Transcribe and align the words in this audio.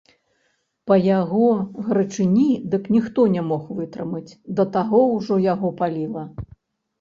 Па 0.91 0.95
яго 1.07 1.49
гарачыні 1.89 2.45
дык 2.71 2.83
ніхто 2.95 3.27
не 3.35 3.43
мог 3.51 3.69
вытрымаць, 3.81 4.31
да 4.61 4.67
таго 4.79 4.99
ўжо 5.15 5.39
яго 5.53 5.69
паліла. 5.85 6.25